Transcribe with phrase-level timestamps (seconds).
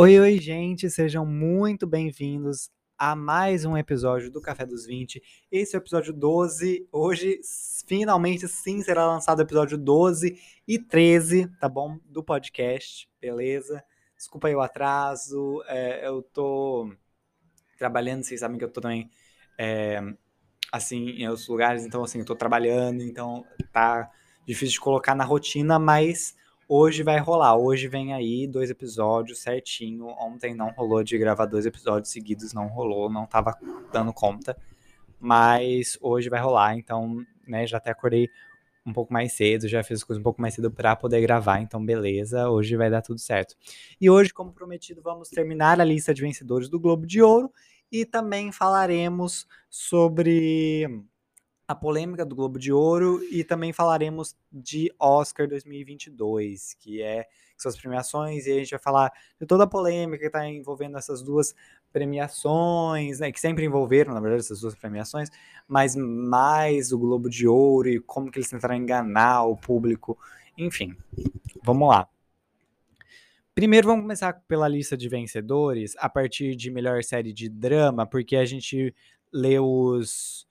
[0.00, 5.20] Oi, oi, gente, sejam muito bem-vindos a mais um episódio do Café dos 20.
[5.50, 6.86] Esse é o episódio 12.
[6.92, 7.40] Hoje,
[7.84, 10.38] finalmente, sim, será lançado o episódio 12
[10.68, 11.98] e 13, tá bom?
[12.04, 13.82] Do podcast, beleza?
[14.16, 16.94] Desculpa aí o atraso, é, eu tô
[17.76, 19.10] trabalhando, vocês sabem que eu tô também,
[19.58, 20.00] é,
[20.70, 24.08] assim, em outros lugares, então, assim, eu tô trabalhando, então tá
[24.46, 26.36] difícil de colocar na rotina, mas
[26.70, 27.56] Hoje vai rolar.
[27.56, 30.08] Hoje vem aí dois episódios certinho.
[30.08, 33.56] Ontem não rolou de gravar dois episódios seguidos, não rolou, não tava
[33.90, 34.54] dando conta.
[35.18, 38.28] Mas hoje vai rolar, então, né, já até acordei
[38.84, 41.60] um pouco mais cedo, já fiz as coisas um pouco mais cedo para poder gravar,
[41.60, 43.56] então beleza, hoje vai dar tudo certo.
[44.00, 47.50] E hoje, como prometido, vamos terminar a lista de vencedores do Globo de Ouro
[47.90, 50.86] e também falaremos sobre
[51.68, 57.62] a polêmica do Globo de Ouro e também falaremos de Oscar 2022, que é que
[57.62, 60.96] são as premiações, e a gente vai falar de toda a polêmica que está envolvendo
[60.96, 61.54] essas duas
[61.92, 65.28] premiações, né, que sempre envolveram, na verdade, essas duas premiações,
[65.66, 70.16] mas mais o Globo de Ouro e como que eles tentaram enganar o público,
[70.56, 70.96] enfim.
[71.62, 72.08] Vamos lá.
[73.54, 78.36] Primeiro vamos começar pela lista de vencedores, a partir de melhor série de drama, porque
[78.36, 78.94] a gente
[79.32, 80.47] lê os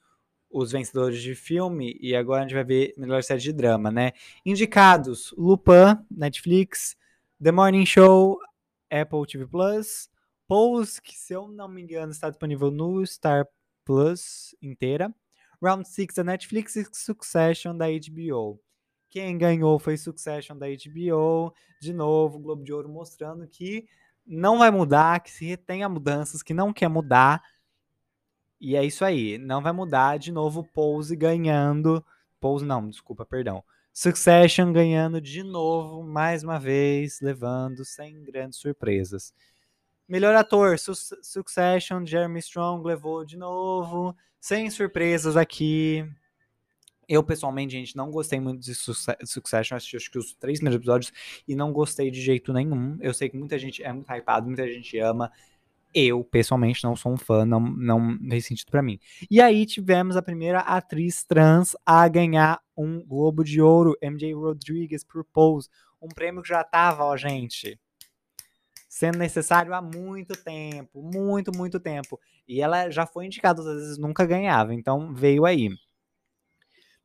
[0.57, 4.13] os vencedores de filme e agora a gente vai ver melhor série de drama, né?
[4.43, 6.95] Indicados: Lupin, Netflix,
[7.41, 8.39] The Morning Show,
[8.89, 10.09] Apple TV Plus,
[10.47, 13.47] Pose, que se eu não me engano está disponível no Star
[13.85, 15.13] Plus inteira,
[15.61, 18.59] Round 6 da Netflix e Succession da HBO.
[19.09, 21.53] Quem ganhou foi Succession da HBO.
[21.79, 23.87] De novo, Globo de Ouro mostrando que
[24.25, 27.41] não vai mudar, que se retém a mudanças, que não quer mudar
[28.59, 29.37] e é isso aí.
[29.37, 32.03] Não vai mudar de novo Pose ganhando.
[32.39, 33.63] Pose não, desculpa, perdão.
[33.93, 39.33] Succession ganhando de novo, mais uma vez, levando sem grandes surpresas.
[40.07, 46.07] Melhor ator, Su Succession, Jeremy Strong levou de novo, sem surpresas aqui.
[47.07, 49.75] Eu, pessoalmente, gente, não gostei muito de Succession.
[49.75, 51.11] Assisti acho que os três primeiros episódios
[51.47, 52.97] e não gostei de jeito nenhum.
[53.01, 55.31] Eu sei que muita gente é muito hypado, muita gente ama
[55.93, 58.99] eu, pessoalmente, não sou um fã, não, não fez sentido para mim.
[59.29, 65.03] E aí tivemos a primeira atriz trans a ganhar um Globo de Ouro, MJ Rodriguez,
[65.03, 65.69] por Pose.
[66.01, 67.79] Um prêmio que já tava, ó, gente,
[68.87, 72.19] sendo necessário há muito tempo, muito, muito tempo.
[72.47, 75.69] E ela já foi indicada, às vezes nunca ganhava, então veio aí.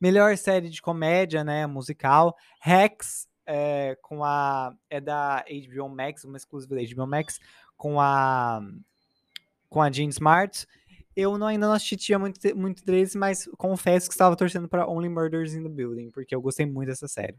[0.01, 6.39] Melhor série de comédia, né, musical, Rex, é, com a é da HBO Max, uma
[6.39, 7.39] exclusiva da HBO Max,
[7.77, 8.63] com a
[9.69, 10.67] com a Jean Smart.
[11.15, 15.11] Eu não, ainda não assisti muito, muito deles, mas confesso que estava torcendo para Only
[15.11, 17.37] Murders in the Building, porque eu gostei muito dessa série.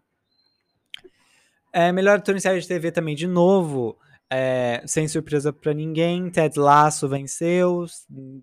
[1.72, 3.98] É, melhor ator em série de TV também, de novo,
[4.30, 6.30] é, sem surpresa para ninguém.
[6.30, 7.86] Ted Lasso venceu,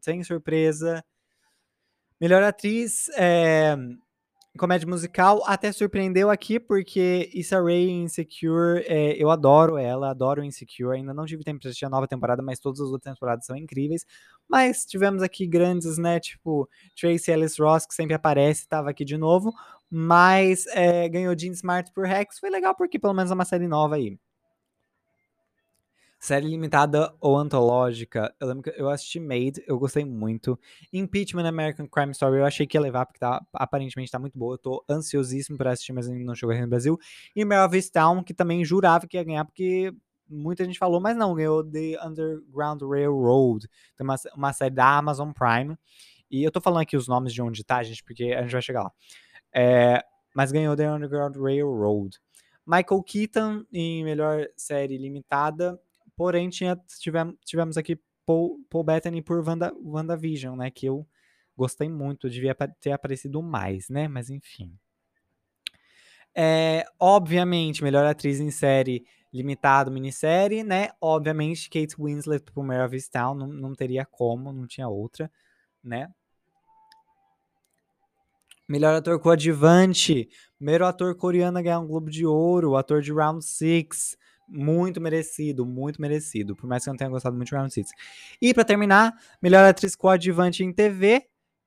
[0.02, 1.04] sem surpresa.
[2.20, 3.76] Melhor atriz, é,
[4.58, 10.96] comédia musical até surpreendeu aqui, porque Issa Rae Insecure, é, eu adoro ela, adoro Insecure,
[10.96, 13.56] ainda não tive tempo de assistir a nova temporada, mas todas as outras temporadas são
[13.56, 14.04] incríveis,
[14.48, 16.68] mas tivemos aqui grandes, né, tipo
[17.00, 19.52] Tracy Ellis Ross, que sempre aparece, estava aqui de novo,
[19.88, 23.68] mas é, ganhou Jean Smart por Rex, foi legal porque pelo menos é uma série
[23.68, 24.18] nova aí.
[26.20, 30.60] Série limitada ou antológica, eu lembro que eu assisti Made, eu gostei muito.
[30.92, 34.52] Impeachment American Crime Story, eu achei que ia levar, porque tá, aparentemente tá muito boa.
[34.54, 36.98] Eu tô ansiosíssimo pra assistir, mas ainda não chegou aqui no Brasil.
[37.34, 39.94] E Melvis Town, que também jurava que ia ganhar, porque
[40.28, 43.66] muita gente falou, mas não, ganhou The Underground Railroad.
[43.96, 45.74] Tem uma, uma série da Amazon Prime.
[46.30, 48.60] E eu tô falando aqui os nomes de onde tá, gente, porque a gente vai
[48.60, 48.92] chegar lá.
[49.54, 50.04] É,
[50.36, 52.18] mas ganhou The Underground Railroad.
[52.66, 55.80] Michael Keaton em melhor série limitada
[56.16, 60.70] Porém, tinha, tivemos, tivemos aqui Paul, Paul Bettany por Wanda, WandaVision, né?
[60.70, 61.06] Que eu
[61.56, 64.08] gostei muito, devia ter aparecido mais, né?
[64.08, 64.72] Mas enfim.
[66.34, 70.90] É, obviamente, melhor atriz em série limitado, minissérie, né?
[71.00, 75.30] Obviamente, Kate Winslet por Mare of Town, não, não teria como, não tinha outra,
[75.82, 76.12] né?
[78.68, 83.44] Melhor ator coadjuvante, primeiro ator coreano a ganhar um Globo de Ouro, ator de Round
[83.44, 84.16] Six,
[84.50, 86.56] muito merecido, muito merecido.
[86.56, 87.90] Por mais que eu não tenha gostado muito de Round Six.
[88.40, 91.26] E para terminar, melhor atriz coadjuvante em TV.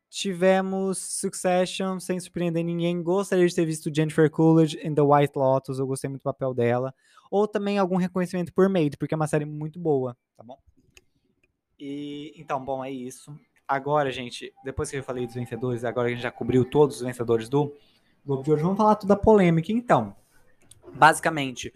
[0.10, 3.02] Tivemos Succession, sem surpreender ninguém.
[3.02, 5.80] Gostaria de ter visto Jennifer Coolidge em The White Lotus.
[5.80, 6.94] Eu gostei muito do papel dela.
[7.32, 10.60] Ou também algum reconhecimento por Maid, porque é uma série muito boa, tá bom?
[11.80, 13.36] E então, bom, é isso.
[13.68, 16.98] Agora, gente, depois que eu falei dos vencedores, agora que a gente já cobriu todos
[16.98, 17.76] os vencedores do
[18.24, 19.72] Globo de Ouro, vamos falar tudo da polêmica.
[19.72, 20.16] Então,
[20.94, 21.74] basicamente,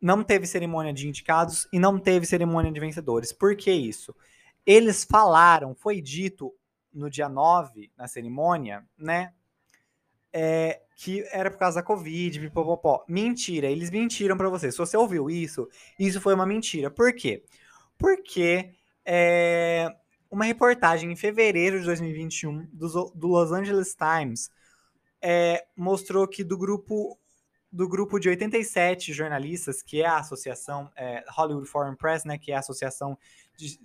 [0.00, 3.32] não teve cerimônia de indicados e não teve cerimônia de vencedores.
[3.32, 4.14] Por que isso?
[4.64, 6.54] Eles falaram, foi dito
[6.92, 9.32] no dia 9, na cerimônia, né?
[10.32, 13.04] É, que era por causa da Covid, pipopopó.
[13.08, 14.70] Mentira, eles mentiram para você.
[14.70, 15.68] Se você ouviu isso,
[15.98, 16.90] isso foi uma mentira.
[16.90, 17.44] Por quê?
[17.96, 18.74] Porque
[19.04, 19.94] é,
[20.30, 24.50] uma reportagem em fevereiro de 2021 do, do Los Angeles Times
[25.22, 27.18] é, mostrou que do grupo
[27.70, 32.50] do grupo de 87 jornalistas, que é a associação é, Hollywood Foreign Press, né, que
[32.50, 33.16] é a associação
[33.56, 33.78] de,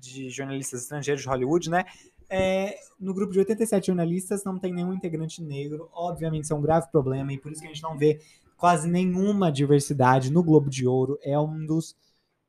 [0.00, 1.84] de jornalistas estrangeiros de Hollywood, né,
[2.28, 5.88] é, no grupo de 87 jornalistas não tem nenhum integrante negro.
[5.92, 8.20] Obviamente, isso é um grave problema e por isso que a gente não vê
[8.56, 11.18] quase nenhuma diversidade no Globo de Ouro.
[11.22, 11.96] É um dos,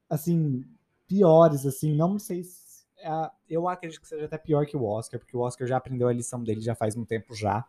[0.09, 0.65] assim,
[1.07, 2.64] piores, assim, não sei se
[3.49, 6.13] eu acredito que seja até pior que o Oscar, porque o Oscar já aprendeu a
[6.13, 7.63] lição dele já faz um tempo já.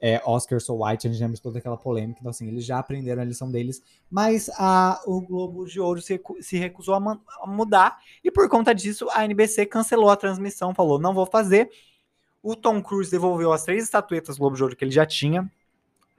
[0.00, 3.20] É, Oscar So White, a gente lembra toda aquela polêmica, então assim, eles já aprenderam
[3.20, 8.00] a lição deles, mas a, o Globo de Ouro se, se recusou a, a mudar,
[8.24, 11.70] e por conta disso a NBC cancelou a transmissão, falou, não vou fazer.
[12.42, 15.50] O Tom Cruise devolveu as três estatuetas Globo de Ouro que ele já tinha,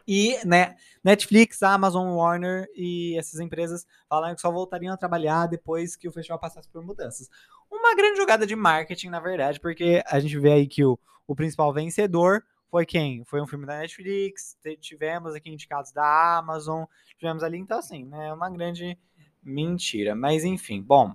[0.08, 5.96] e né, Netflix, Amazon, Warner e essas empresas falaram que só voltariam a trabalhar depois
[5.96, 7.30] que o festival passasse por mudanças.
[7.70, 11.36] Uma grande jogada de marketing, na verdade, porque a gente vê aí que o, o
[11.36, 13.24] principal vencedor foi quem?
[13.26, 16.86] Foi um filme da Netflix, tivemos aqui indicados da Amazon,
[17.18, 18.98] tivemos ali, então assim, né, uma grande
[19.44, 20.16] mentira.
[20.16, 21.14] Mas enfim, bom.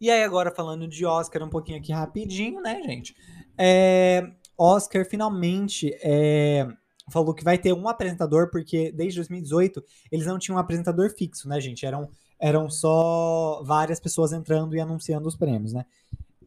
[0.00, 3.14] E aí agora falando de Oscar um pouquinho aqui rapidinho, né, gente?
[3.56, 6.66] É, Oscar finalmente é,
[7.10, 11.48] falou que vai ter um apresentador, porque desde 2018 eles não tinham um apresentador fixo,
[11.48, 11.84] né, gente?
[11.84, 12.08] Eram,
[12.38, 15.84] eram só várias pessoas entrando e anunciando os prêmios, né?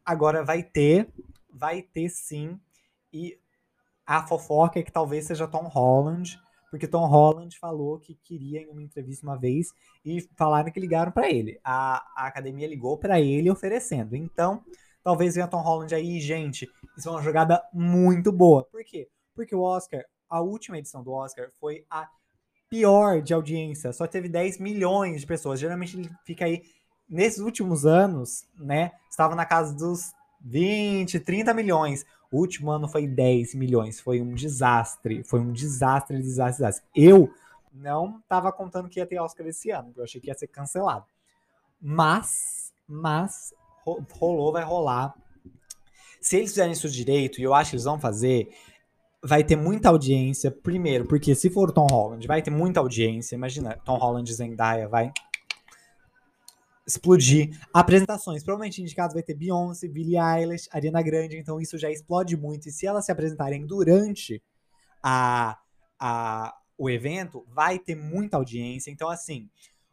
[0.06, 1.10] Agora vai ter,
[1.54, 2.60] vai ter sim.
[3.12, 3.38] E
[4.06, 6.40] a fofoca é que talvez seja Tom Holland,
[6.70, 9.68] porque Tom Holland falou que queria em uma entrevista uma vez
[10.04, 11.60] e falaram que ligaram para ele.
[11.64, 14.16] A, a academia ligou para ele oferecendo.
[14.16, 14.64] Então,
[15.04, 16.70] talvez venha Tom Holland aí, gente.
[16.98, 18.64] Isso é uma jogada muito boa.
[18.66, 19.08] Por quê?
[19.36, 22.10] Porque o Oscar a última edição do Oscar foi a
[22.70, 25.60] pior de audiência, só teve 10 milhões de pessoas.
[25.60, 26.64] Geralmente ele fica aí,
[27.08, 28.92] nesses últimos anos, né?
[29.10, 32.06] Estava na casa dos 20, 30 milhões.
[32.30, 34.00] O último ano foi 10 milhões.
[34.00, 35.24] Foi um desastre.
[35.24, 36.86] Foi um desastre, desastre, desastre.
[36.94, 37.34] Eu
[37.74, 41.06] não estava contando que ia ter Oscar esse ano, eu achei que ia ser cancelado.
[41.80, 43.54] Mas, mas,
[44.14, 45.16] rolou, vai rolar.
[46.20, 48.50] Se eles fizerem isso direito, e eu acho que eles vão fazer,
[49.24, 50.52] vai ter muita audiência.
[50.52, 53.36] Primeiro, porque se for Tom Holland, vai ter muita audiência.
[53.36, 55.12] Imagina, Tom Holland e Zendaya vai
[56.88, 57.60] explodir.
[57.74, 62.70] Apresentações, provavelmente indicados vai ter Beyoncé, Billie Eilish, Ariana Grande, então isso já explode muito.
[62.70, 64.42] E se elas se apresentarem durante
[65.04, 65.58] a,
[66.00, 68.90] a, o evento, vai ter muita audiência.
[68.90, 69.50] Então, assim,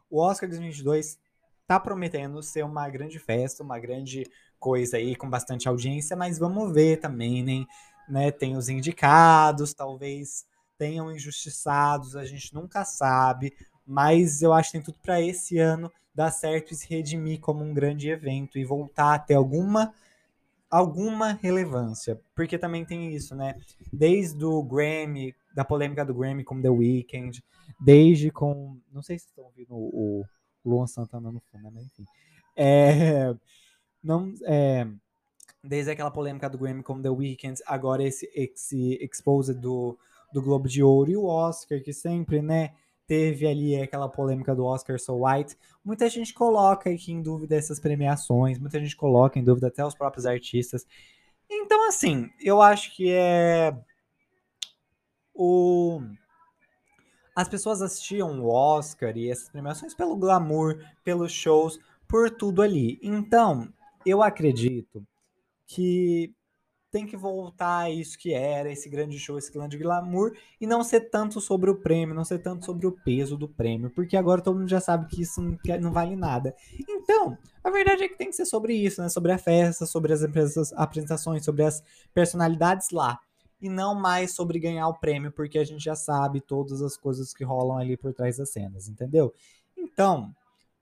[0.08, 1.18] o Oscar 2022
[1.66, 4.24] tá prometendo ser uma grande festa, uma grande
[4.60, 7.64] coisa aí, com bastante audiência, mas vamos ver também, né?
[8.08, 8.30] Né?
[8.30, 10.44] Tem os indicados, talvez
[10.78, 13.54] tenham injustiçados, a gente nunca sabe,
[13.86, 17.64] mas eu acho que tem tudo para esse ano dar certo e se redimir como
[17.64, 19.92] um grande evento e voltar a ter alguma
[20.70, 23.54] alguma relevância, porque também tem isso, né?
[23.92, 27.44] Desde o Grammy, da polêmica do Grammy com The Weeknd,
[27.78, 30.24] desde com, não sei se estão ouvindo o,
[30.64, 31.82] Luan Santana no fundo, né?
[31.82, 32.04] Enfim,
[32.56, 33.34] é,
[34.02, 34.84] não, é,
[35.64, 39.98] desde aquela polêmica do Grammy com The Weeknd, agora esse, esse expose do,
[40.32, 42.74] do Globo de Ouro e o Oscar, que sempre, né,
[43.06, 45.56] teve ali aquela polêmica do Oscar So White.
[45.82, 49.94] Muita gente coloca aqui em dúvida essas premiações, muita gente coloca em dúvida até os
[49.94, 50.86] próprios artistas.
[51.50, 53.76] Então, assim, eu acho que é.
[55.34, 56.00] O.
[57.34, 62.98] As pessoas assistiam o Oscar e essas premiações pelo glamour, pelos shows, por tudo ali.
[63.02, 63.68] Então,
[64.06, 65.04] eu acredito
[65.66, 66.34] que
[66.94, 70.84] tem que voltar a isso que era, esse grande show, esse grande glamour, e não
[70.84, 74.40] ser tanto sobre o prêmio, não ser tanto sobre o peso do prêmio, porque agora
[74.40, 75.42] todo mundo já sabe que isso
[75.80, 76.54] não, vale nada.
[76.88, 79.08] Então, a verdade é que tem que ser sobre isso, né?
[79.08, 80.22] Sobre a festa, sobre as
[80.76, 81.82] apresentações, sobre as
[82.14, 83.18] personalidades lá.
[83.60, 87.34] E não mais sobre ganhar o prêmio, porque a gente já sabe todas as coisas
[87.34, 89.34] que rolam ali por trás das cenas, entendeu?
[89.76, 90.32] Então,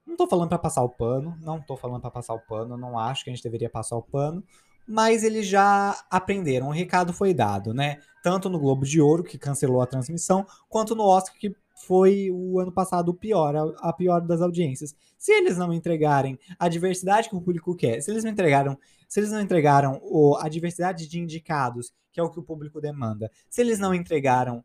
[0.07, 2.99] não tô falando para passar o pano, não tô falando para passar o pano, não
[2.99, 4.45] acho que a gente deveria passar o pano,
[4.87, 6.69] mas eles já aprenderam.
[6.69, 8.01] O recado foi dado, né?
[8.23, 11.55] Tanto no Globo de Ouro, que cancelou a transmissão, quanto no Oscar, que
[11.87, 14.95] foi o ano passado o pior, a, pior das audiências.
[15.19, 19.21] Se eles não entregarem a diversidade que o público quer, se eles não entregaram, se
[19.21, 23.31] eles não entregaram o, a diversidade de indicados, que é o que o público demanda,
[23.51, 24.65] se eles não entregaram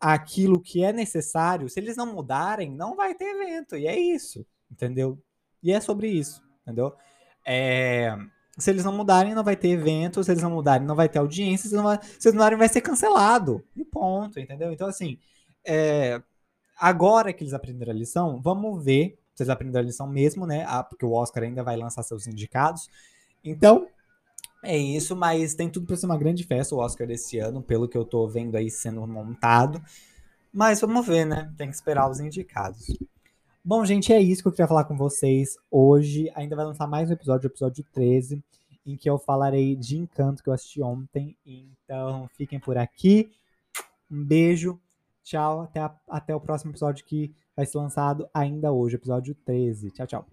[0.00, 3.76] aquilo que é necessário, se eles não mudarem, não vai ter evento.
[3.76, 5.18] E é isso, entendeu?
[5.62, 6.94] E é sobre isso, entendeu?
[7.46, 8.16] É,
[8.58, 10.22] se eles não mudarem, não vai ter evento.
[10.22, 11.68] Se eles não mudarem, não vai ter audiência.
[11.68, 13.64] Se, não eles mudarem, vai ser cancelado.
[13.76, 14.72] E ponto, entendeu?
[14.72, 15.18] Então, assim,
[15.64, 16.22] é,
[16.78, 20.64] agora que eles aprenderam a lição, vamos ver se eles aprenderam a lição mesmo, né?
[20.68, 22.88] Ah, porque o Oscar ainda vai lançar seus indicados.
[23.42, 23.88] Então,
[24.62, 27.88] é isso, mas tem tudo para ser uma grande festa o Oscar desse ano, pelo
[27.88, 29.82] que eu tô vendo aí sendo montado.
[30.52, 31.52] Mas vamos ver, né?
[31.58, 32.86] Tem que esperar os indicados.
[33.66, 36.30] Bom, gente, é isso que eu queria falar com vocês hoje.
[36.34, 38.44] Ainda vai lançar mais um episódio, episódio 13,
[38.84, 41.34] em que eu falarei de Encanto que eu assisti ontem.
[41.46, 43.32] Então, fiquem por aqui.
[44.10, 44.78] Um beijo.
[45.22, 45.62] Tchau.
[45.62, 49.90] Até, a, até o próximo episódio que vai ser lançado ainda hoje, episódio 13.
[49.92, 50.26] Tchau, tchau.